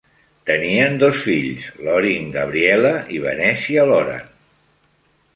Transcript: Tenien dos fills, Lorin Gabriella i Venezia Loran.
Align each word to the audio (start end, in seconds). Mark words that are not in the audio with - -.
Tenien 0.49 0.95
dos 1.03 1.17
fills, 1.25 1.67
Lorin 1.87 2.31
Gabriella 2.35 2.93
i 3.17 3.21
Venezia 3.27 3.83
Loran. 3.91 4.25